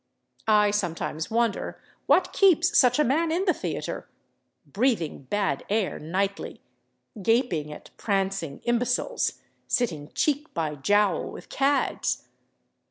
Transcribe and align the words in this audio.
I 0.47 0.71
sometimes 0.71 1.29
wonder 1.29 1.79
what 2.07 2.33
keeps 2.33 2.75
such 2.75 2.97
a 2.97 3.03
man 3.03 3.31
in 3.31 3.45
the 3.45 3.53
theater, 3.53 4.09
breathing 4.65 5.25
bad 5.25 5.63
air 5.69 5.99
nightly, 5.99 6.59
gaping 7.21 7.71
at 7.71 7.91
prancing 7.97 8.61
imbeciles, 8.63 9.33
sitting 9.67 10.11
cheek 10.15 10.51
by 10.55 10.73
jowl 10.73 11.29
with 11.29 11.49
cads. 11.49 12.23